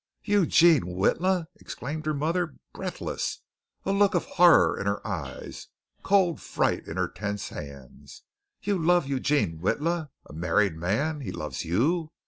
[0.23, 3.41] "Eugene Witla!" exclaimed her mother, breathless,
[3.85, 5.67] a look of horror in her eyes,
[6.01, 8.23] cold fright in her tense hands.
[8.63, 10.09] "You love Eugene Witla?
[10.25, 11.19] a married man!
[11.19, 12.09] He loves you!